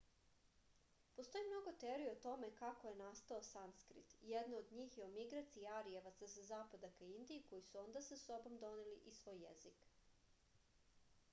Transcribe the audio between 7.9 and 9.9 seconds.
sa sobom doneli i svoj jezik